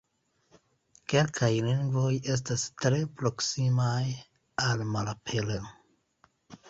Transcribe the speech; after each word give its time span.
Kelkaj 1.13 1.49
lingvoj 1.65 2.15
estas 2.35 2.65
tre 2.85 3.01
proksimaj 3.21 4.03
al 4.69 4.83
malapero. 4.97 5.61